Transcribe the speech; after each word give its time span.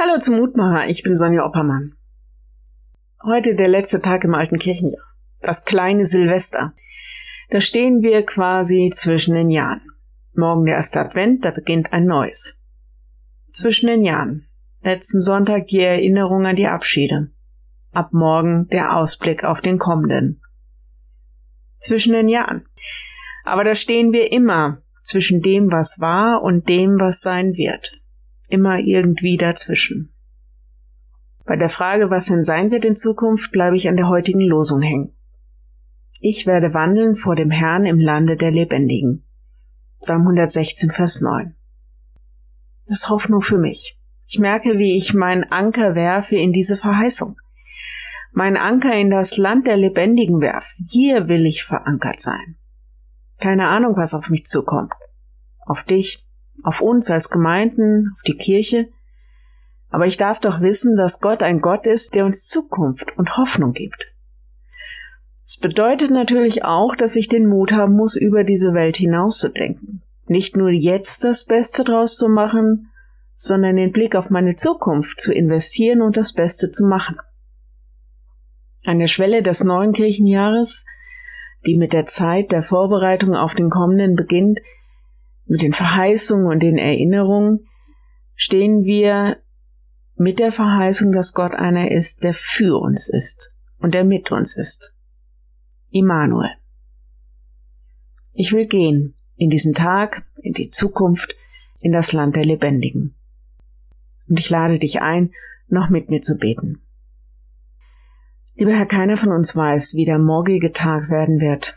Hallo 0.00 0.20
zum 0.20 0.36
Mutmacher, 0.36 0.88
ich 0.88 1.02
bin 1.02 1.16
Sonja 1.16 1.44
Oppermann. 1.44 1.96
Heute 3.24 3.56
der 3.56 3.66
letzte 3.66 4.00
Tag 4.00 4.22
im 4.22 4.32
alten 4.32 4.56
Kirchenjahr. 4.56 5.02
Das 5.40 5.64
kleine 5.64 6.06
Silvester. 6.06 6.72
Da 7.50 7.60
stehen 7.60 8.00
wir 8.00 8.24
quasi 8.24 8.92
zwischen 8.94 9.34
den 9.34 9.50
Jahren. 9.50 9.80
Morgen 10.34 10.66
der 10.66 10.76
erste 10.76 11.00
Advent, 11.00 11.44
da 11.44 11.50
beginnt 11.50 11.92
ein 11.92 12.04
neues. 12.04 12.62
Zwischen 13.50 13.88
den 13.88 14.04
Jahren. 14.04 14.46
Letzten 14.82 15.18
Sonntag 15.18 15.66
die 15.66 15.80
Erinnerung 15.80 16.46
an 16.46 16.54
die 16.54 16.68
Abschiede. 16.68 17.32
Ab 17.90 18.10
morgen 18.12 18.68
der 18.68 18.96
Ausblick 18.96 19.42
auf 19.42 19.62
den 19.62 19.78
kommenden. 19.78 20.40
Zwischen 21.78 22.12
den 22.12 22.28
Jahren. 22.28 22.68
Aber 23.42 23.64
da 23.64 23.74
stehen 23.74 24.12
wir 24.12 24.30
immer 24.30 24.80
zwischen 25.02 25.42
dem, 25.42 25.72
was 25.72 25.98
war 25.98 26.40
und 26.40 26.68
dem, 26.68 27.00
was 27.00 27.20
sein 27.20 27.54
wird 27.54 27.97
immer 28.48 28.78
irgendwie 28.78 29.36
dazwischen. 29.36 30.12
Bei 31.44 31.56
der 31.56 31.68
Frage, 31.68 32.10
was 32.10 32.26
denn 32.26 32.44
sein 32.44 32.70
wird 32.70 32.84
in 32.84 32.96
Zukunft, 32.96 33.52
bleibe 33.52 33.76
ich 33.76 33.88
an 33.88 33.96
der 33.96 34.08
heutigen 34.08 34.40
Losung 34.40 34.82
hängen. 34.82 35.14
Ich 36.20 36.46
werde 36.46 36.74
wandeln 36.74 37.14
vor 37.14 37.36
dem 37.36 37.50
Herrn 37.50 37.86
im 37.86 37.98
Lande 37.98 38.36
der 38.36 38.50
Lebendigen. 38.50 39.24
Psalm 40.00 40.22
116, 40.22 40.90
Vers 40.90 41.20
9. 41.20 41.54
Das 42.86 42.98
ist 42.98 43.08
Hoffnung 43.08 43.40
für 43.40 43.58
mich. 43.58 43.98
Ich 44.26 44.38
merke, 44.38 44.78
wie 44.78 44.96
ich 44.96 45.14
meinen 45.14 45.44
Anker 45.44 45.94
werfe 45.94 46.36
in 46.36 46.52
diese 46.52 46.76
Verheißung. 46.76 47.36
Mein 48.32 48.56
Anker 48.56 48.94
in 48.94 49.10
das 49.10 49.36
Land 49.36 49.66
der 49.66 49.76
Lebendigen 49.76 50.40
werfe. 50.40 50.74
Hier 50.88 51.28
will 51.28 51.46
ich 51.46 51.64
verankert 51.64 52.20
sein. 52.20 52.56
Keine 53.38 53.68
Ahnung, 53.68 53.96
was 53.96 54.12
auf 54.12 54.28
mich 54.28 54.44
zukommt. 54.44 54.92
Auf 55.64 55.82
dich, 55.84 56.27
auf 56.62 56.80
uns 56.80 57.10
als 57.10 57.30
Gemeinden, 57.30 58.10
auf 58.14 58.22
die 58.22 58.36
Kirche. 58.36 58.88
Aber 59.90 60.06
ich 60.06 60.16
darf 60.16 60.40
doch 60.40 60.60
wissen, 60.60 60.96
dass 60.96 61.20
Gott 61.20 61.42
ein 61.42 61.60
Gott 61.60 61.86
ist, 61.86 62.14
der 62.14 62.24
uns 62.24 62.46
Zukunft 62.48 63.16
und 63.16 63.36
Hoffnung 63.36 63.72
gibt. 63.72 64.06
Es 65.44 65.56
bedeutet 65.58 66.10
natürlich 66.10 66.64
auch, 66.64 66.94
dass 66.94 67.16
ich 67.16 67.28
den 67.28 67.46
Mut 67.46 67.72
haben 67.72 67.94
muss, 67.94 68.16
über 68.16 68.44
diese 68.44 68.74
Welt 68.74 68.98
hinauszudenken. 68.98 70.02
Nicht 70.26 70.56
nur 70.56 70.68
jetzt 70.68 71.24
das 71.24 71.46
Beste 71.46 71.84
draus 71.84 72.18
zu 72.18 72.28
machen, 72.28 72.90
sondern 73.34 73.76
den 73.76 73.92
Blick 73.92 74.14
auf 74.14 74.28
meine 74.28 74.56
Zukunft 74.56 75.20
zu 75.20 75.32
investieren 75.32 76.02
und 76.02 76.18
das 76.18 76.34
Beste 76.34 76.70
zu 76.70 76.86
machen. 76.86 77.16
An 78.84 78.98
der 78.98 79.06
Schwelle 79.06 79.42
des 79.42 79.64
neuen 79.64 79.92
Kirchenjahres, 79.92 80.84
die 81.64 81.76
mit 81.76 81.94
der 81.94 82.04
Zeit 82.04 82.52
der 82.52 82.62
Vorbereitung 82.62 83.34
auf 83.34 83.54
den 83.54 83.70
kommenden 83.70 84.16
beginnt, 84.16 84.60
mit 85.48 85.62
den 85.62 85.72
Verheißungen 85.72 86.46
und 86.46 86.62
den 86.62 86.78
Erinnerungen 86.78 87.66
stehen 88.34 88.84
wir 88.84 89.38
mit 90.16 90.38
der 90.38 90.52
Verheißung, 90.52 91.12
dass 91.12 91.32
Gott 91.32 91.54
einer 91.54 91.90
ist, 91.90 92.22
der 92.22 92.34
für 92.34 92.78
uns 92.80 93.08
ist 93.08 93.52
und 93.78 93.94
der 93.94 94.04
mit 94.04 94.30
uns 94.30 94.56
ist. 94.56 94.94
Immanuel. 95.90 96.50
Ich 98.34 98.52
will 98.52 98.66
gehen 98.66 99.14
in 99.36 99.50
diesen 99.50 99.74
Tag, 99.74 100.26
in 100.42 100.52
die 100.52 100.70
Zukunft, 100.70 101.34
in 101.80 101.92
das 101.92 102.12
Land 102.12 102.36
der 102.36 102.44
Lebendigen. 102.44 103.14
Und 104.28 104.38
ich 104.38 104.50
lade 104.50 104.78
dich 104.78 105.00
ein, 105.00 105.32
noch 105.68 105.88
mit 105.88 106.10
mir 106.10 106.20
zu 106.20 106.36
beten. 106.36 106.82
Lieber 108.54 108.72
Herr, 108.72 108.86
keiner 108.86 109.16
von 109.16 109.32
uns 109.32 109.54
weiß, 109.54 109.94
wie 109.94 110.04
der 110.04 110.18
morgige 110.18 110.72
Tag 110.72 111.10
werden 111.10 111.40
wird, 111.40 111.76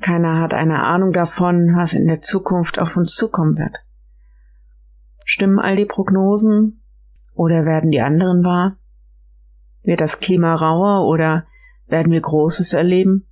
keiner 0.00 0.40
hat 0.40 0.54
eine 0.54 0.82
Ahnung 0.84 1.12
davon, 1.12 1.76
was 1.76 1.92
in 1.92 2.06
der 2.06 2.20
Zukunft 2.20 2.78
auf 2.78 2.96
uns 2.96 3.14
zukommen 3.14 3.56
wird. 3.58 3.76
Stimmen 5.24 5.58
all 5.58 5.76
die 5.76 5.84
Prognosen 5.84 6.82
oder 7.34 7.64
werden 7.64 7.90
die 7.90 8.00
anderen 8.00 8.44
wahr? 8.44 8.78
Wird 9.82 10.00
das 10.00 10.20
Klima 10.20 10.54
rauer 10.54 11.06
oder 11.08 11.46
werden 11.86 12.12
wir 12.12 12.20
Großes 12.20 12.72
erleben? 12.72 13.26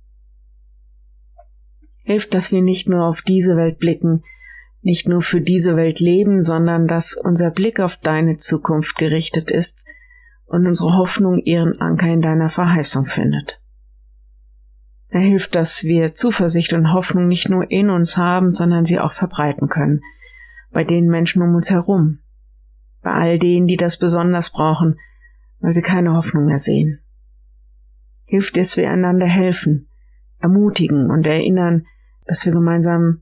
Hilft, 2.03 2.33
dass 2.33 2.51
wir 2.51 2.61
nicht 2.61 2.87
nur 2.87 3.05
auf 3.05 3.21
diese 3.21 3.57
Welt 3.57 3.79
blicken, 3.79 4.23
nicht 4.81 5.07
nur 5.07 5.21
für 5.21 5.41
diese 5.41 5.75
Welt 5.75 5.99
leben, 5.99 6.41
sondern 6.41 6.87
dass 6.87 7.15
unser 7.15 7.51
Blick 7.51 7.79
auf 7.79 7.97
deine 7.97 8.37
Zukunft 8.37 8.97
gerichtet 8.97 9.51
ist 9.51 9.83
und 10.45 10.65
unsere 10.65 10.95
Hoffnung 10.95 11.39
ihren 11.39 11.81
Anker 11.81 12.07
in 12.07 12.21
deiner 12.21 12.49
Verheißung 12.49 13.05
findet. 13.05 13.59
Er 15.17 15.23
hilft, 15.23 15.55
dass 15.55 15.83
wir 15.83 16.13
Zuversicht 16.13 16.73
und 16.73 16.93
Hoffnung 16.93 17.27
nicht 17.27 17.49
nur 17.49 17.71
in 17.71 17.89
uns 17.89 18.17
haben, 18.17 18.51
sondern 18.51 18.85
sie 18.85 18.99
auch 18.99 19.13
verbreiten 19.13 19.67
können. 19.67 20.01
Bei 20.71 20.83
den 20.83 21.07
Menschen 21.07 21.41
um 21.41 21.55
uns 21.55 21.71
herum. 21.71 22.19
Bei 23.01 23.13
all 23.13 23.39
denen, 23.39 23.65
die 23.65 23.77
das 23.77 23.97
besonders 23.97 24.51
brauchen, 24.51 24.99
weil 25.59 25.71
sie 25.71 25.81
keine 25.81 26.13
Hoffnung 26.13 26.45
mehr 26.45 26.59
sehen. 26.59 26.99
Hilft, 28.25 28.57
dass 28.57 28.77
wir 28.77 28.91
einander 28.91 29.25
helfen, 29.25 29.89
ermutigen 30.37 31.09
und 31.09 31.25
erinnern, 31.25 31.87
dass 32.27 32.45
wir 32.45 32.53
gemeinsam 32.53 33.21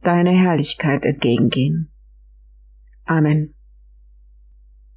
deine 0.00 0.30
Herrlichkeit 0.30 1.04
entgegengehen. 1.04 1.90
Amen. 3.04 3.52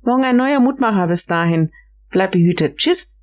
Morgen 0.04 0.26
ein 0.26 0.38
neuer 0.38 0.60
Mutmacher 0.60 1.08
bis 1.08 1.26
dahin. 1.26 1.72
Bleib 2.12 2.34
behütet. 2.34 2.78
Tschüss. 2.78 3.15